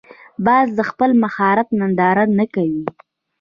باز 0.45 0.67
د 0.77 0.81
خپل 0.89 1.09
مهارت 1.23 1.67
ننداره 1.79 2.23
نه 2.37 2.45
کوي 2.55 2.83